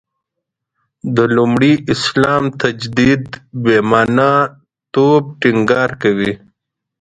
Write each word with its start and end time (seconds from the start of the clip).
د 1.15 1.17
لومړي 1.35 1.73
اسلام 1.93 2.43
تجدید 2.61 3.23
«بې 3.63 3.77
معنا» 3.91 4.33
توب 4.93 5.23
ټینګار 5.41 5.89
کوي. 6.01 6.31